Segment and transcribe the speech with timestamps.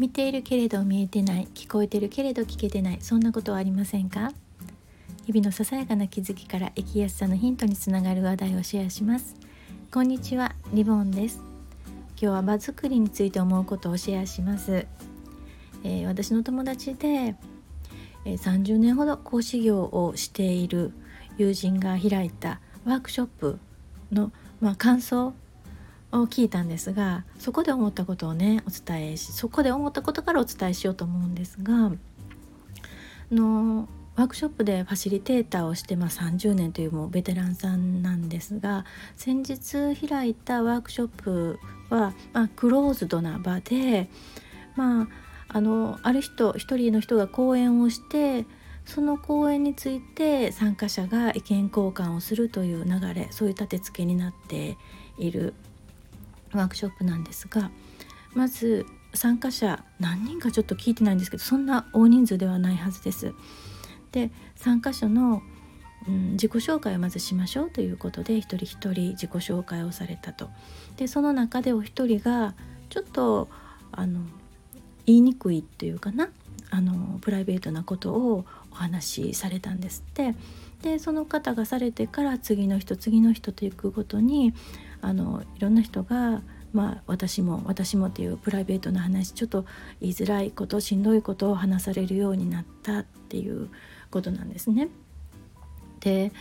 [0.00, 4.32] 見ているけれど見えてない聞こえてるけれど聞けてないそんなことはありませんか？
[5.26, 9.36] 日々のささやかな気づきから生きやすさのヒントにつながる話題をシェアします。
[9.92, 11.42] こんにちはリボンです。
[12.18, 14.86] 今日は場作りについて思うことをシェアします、
[15.84, 20.92] えー、私の友達で、えー、30年ほど講師業をしている
[21.36, 23.58] 友人が開いたワークショップ
[24.12, 24.32] の、
[24.62, 25.34] まあ、感想
[26.12, 31.92] を聞いたんですがそこで思ったことをねお伝えしそこで思ったことからお伝えしようと思うんですが
[33.30, 38.84] のワークショップでファシリテーターをして、まあ、30年というもうベテランさんなんですが
[39.16, 44.10] 先日開いたワークショップは、まあ、クローズドな場で、
[44.76, 45.08] まあ、
[45.48, 48.44] あのある人一人の人が講演をして
[48.84, 54.76] その講演について参加者が意見交換をするという流れそういう立て付けになって
[55.16, 55.54] いる
[56.52, 57.70] ワークショップなんですが
[58.34, 63.34] まず参加者何人かちょっと聞いてないんですけどそんな大人数ではないはずです。
[64.12, 65.42] で参加者の、
[66.06, 70.48] うん、自己紹介をまずしましょうということで一人一人自己紹介をされたと。
[70.96, 72.54] でその中でお一人が
[72.88, 73.48] ちょっと
[73.92, 74.20] あの
[75.06, 76.28] 言いにくいというかな
[76.70, 80.34] あのプライベートなことをお話しされたんですって。
[80.82, 84.54] でその方がされてから次の人次の人と行くごとに
[85.02, 86.42] あのいろんな人が
[86.72, 89.64] まあ、私も私もっていうプライベートな話ちょっと
[90.00, 93.68] 言いづらいことしんどいことを話されるようになったっていう
[94.10, 94.88] ことなんですね。
[95.98, 96.32] で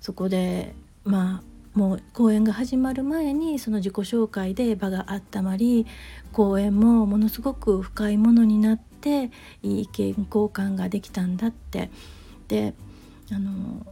[0.00, 5.86] そこでまあもう講演が始まる前にその自己紹介で場が温まり
[6.32, 9.30] 講演もものすごく深いものになって
[9.62, 11.90] いい意見交換ができたんだって
[12.48, 12.74] で
[13.32, 13.86] あの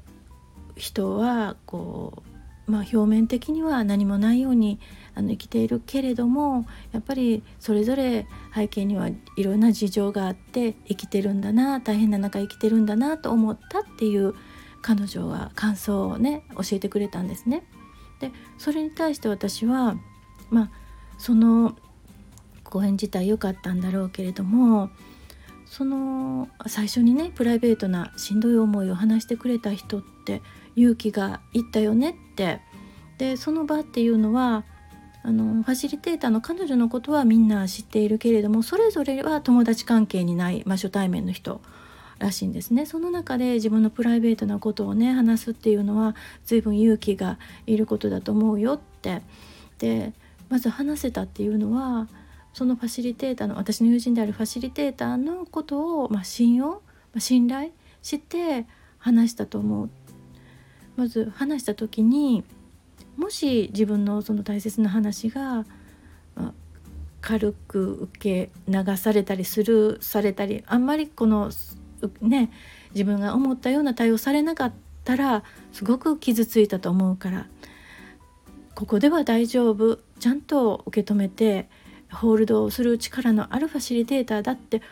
[0.76, 4.80] 人はこうまあ、表面的には何もないように
[5.14, 14.34] あの生きているけれどもやっぱりそれぞれ背景にはいろんな事情があって生きてるんだな大変な中生きてるんだなと思ったっていう
[14.82, 17.64] 彼女は感想をね教えてくれたんですね。
[18.20, 19.96] でそれに対して私は
[20.50, 20.70] まあ
[21.18, 21.76] その
[22.64, 24.90] 講演自体良かったんだろうけれども
[25.66, 30.42] その最初にねプライベートなしんどい思いを話してくれた人って
[30.76, 32.60] 勇気がいったよねって。
[33.18, 34.64] でその場っていうのは
[35.22, 41.62] あのファシリテーターの彼女のことはみんな知っているけれどもそれぞれは友達関係にない、まあ、初対面の人
[42.18, 42.86] らしいんですね。
[42.86, 49.22] その中で自分のプライベートなことをね話すっていうのは随分勇気がいることだと思うよって。
[49.78, 50.12] で
[50.48, 52.08] まず話せたっていうのは
[52.56, 56.80] そのファシリテーターの私の友人であるファシリテーターのことを、まあ、信用、ま
[57.16, 58.64] あ、信頼して
[58.96, 59.90] 話したと思う。
[60.96, 62.44] まず話した時に
[63.18, 65.66] もし自分のその大切な話が、
[66.34, 66.52] まあ、
[67.20, 71.50] 軽く受け流されたりするされたりあんまりこの
[72.22, 72.50] ね
[72.94, 74.72] 自分が思ったような対応されなかっ
[75.04, 77.48] たらすごく傷ついたと思うから
[78.74, 79.98] ここでは大丈夫。
[80.18, 81.68] ちゃんと受け止めて
[82.12, 84.82] ホールドをする力のあるファシリテーターだって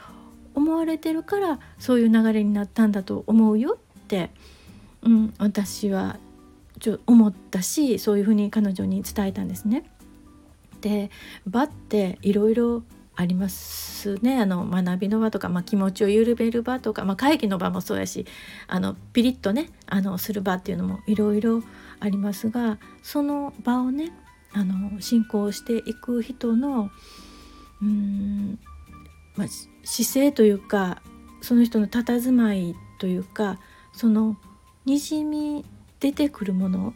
[0.54, 4.30] 思われてるからそういう流れになったんだと思うよって
[5.04, 6.19] うん、私は
[6.80, 9.84] ちょ思ったしそういうふうに彼女に伝えたんですね。
[10.80, 11.10] で
[11.47, 12.82] 場っていろいろ
[13.16, 18.26] ありますねあの学びの場とか、まあ、気持ちを緩める場とか、まあ、会議の場もそうやし
[18.66, 21.62] あのピリッとねあのする場っていうのもいろいろ
[22.00, 24.12] ありますがその場をね
[24.54, 26.91] あの進行していく人の
[27.82, 28.59] うん、
[29.37, 29.48] まあ、
[29.82, 31.03] 姿勢というか
[31.41, 33.59] その人の佇まいというか
[33.92, 34.37] その
[34.84, 35.65] にじみ
[36.00, 36.94] 出てくるもの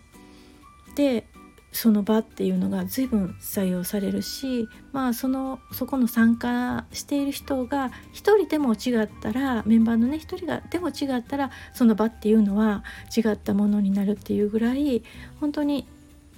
[0.94, 1.26] で
[1.70, 15.02] その場っていうのが随分採用されるしまあそのそこの参加している人が一人でも違ったらメンバーのね一人がでも違ったらその場っていうのは違ったものになるっていうぐらい
[15.40, 15.86] 本当に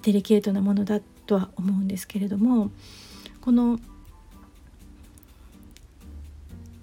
[0.03, 2.70] デリケートなものだとは思うんですけれども
[3.41, 3.79] この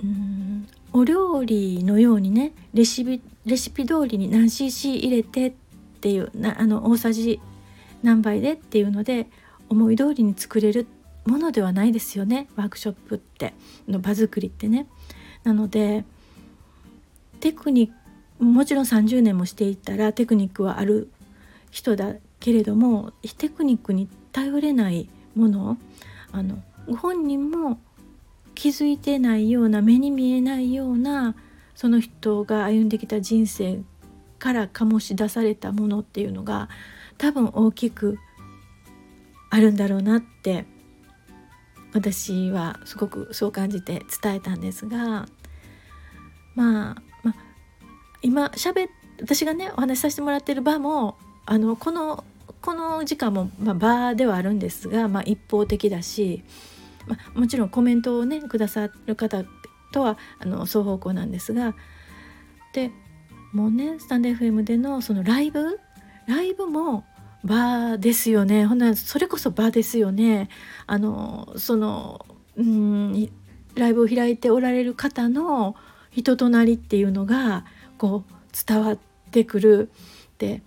[0.04, 5.54] うんお料理のようにねレシピレシピ通りに何 cc 入れてっ
[6.02, 7.40] ていうなあの大さじ
[8.04, 9.28] 何杯でっていうので
[9.70, 10.88] 思い通りに作れる
[11.26, 13.54] ものではないですよねワークショップって
[13.88, 14.88] の場作りってね。
[15.44, 16.04] なので
[17.40, 17.92] テクニッ
[18.40, 21.10] クもちろん30年もしていたらテクニックはある
[21.72, 25.78] 人だけれどもテクニックに頼れないもの
[26.32, 27.80] あのご本人も
[28.56, 31.36] 気づいてないような目に見えないような
[31.76, 33.82] その人が歩んできた人生
[34.40, 36.70] から醸し出されたものっていうのが
[37.18, 38.18] 多分大きく
[39.50, 40.66] あるんだろうなって
[41.94, 45.28] 私はすごくそう感じて伝えたんですが
[46.56, 47.36] まあ、まあ、
[48.22, 48.90] 今しゃべ
[49.22, 51.18] 私がねお話しさせてもらってる場も
[51.48, 52.24] あのこの
[52.62, 56.44] この時間も、まあ、場ではあるんですが、まあ、一方的だし、
[57.08, 59.46] まあ、もちろんコメントをねくださる方
[59.94, 61.74] とはあの双方向なんですが
[62.74, 62.92] で
[63.54, 65.80] もうねスタンド FM でのそのライブ？
[66.28, 67.06] ライブも
[67.46, 68.66] 場ですよね。
[68.66, 70.50] ほんなそれこそ場ですよね。
[70.86, 72.26] あのその
[72.58, 73.30] うん
[73.76, 75.76] ライブを開いておられる方の
[76.12, 77.66] 人となりっていうのが
[77.98, 78.34] こう
[78.68, 79.00] 伝わっ
[79.32, 79.90] てくる。
[80.38, 80.62] で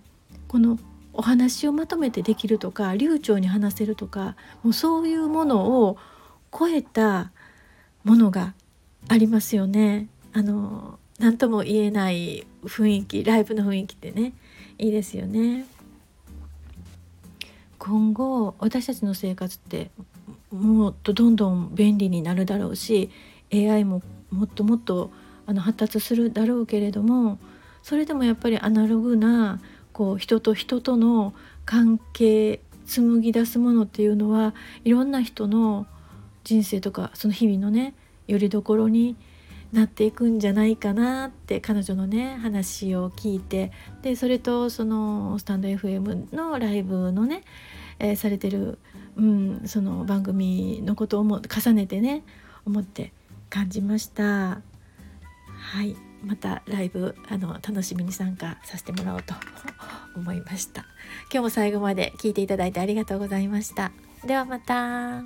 [0.51, 0.77] この
[1.13, 5.97] お話をまとめてできるとか流暢に話せるとかもうそういうものを
[6.51, 7.31] 超えた
[8.03, 8.53] ものが
[9.07, 10.09] ありますよね。
[10.33, 14.33] あの何とも言えない雰囲気ライブの雰囲気ってね
[14.77, 15.65] いいですよね。
[17.77, 19.89] 今後私たちの生活って
[20.51, 23.09] もっとどんどん便利になるだろうし
[23.53, 24.01] AI も
[24.31, 25.11] もっともっと
[25.45, 27.39] あの発達するだろうけれども
[27.83, 29.61] それでもやっぱりアナログな
[30.01, 35.85] こう人と人との関係紡ぎ出すものっていうのはいろんな人の
[36.43, 37.93] 人生とかその日々のね
[38.25, 39.15] よりどころに
[39.71, 43.71] なっていくんじゃないかなって彼女のね話を聞いて
[44.01, 47.43] でそれとそのスタンド FM のライブのね、
[47.99, 48.79] えー、されてる、
[49.17, 52.23] うん、その番組のことをも重ねてね
[52.65, 53.13] 思って
[53.51, 54.23] 感じました。
[54.23, 54.61] は
[55.83, 59.33] いまたライブあの楽しみに参加させてもらおうと
[60.15, 60.81] 思いました。
[61.31, 63.91] 今日も最後まで聞いていただいてありがとうございました。
[64.25, 65.23] ではまた。